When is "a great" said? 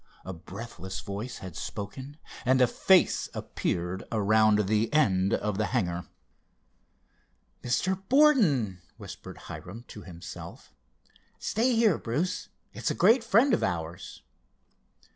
12.89-13.23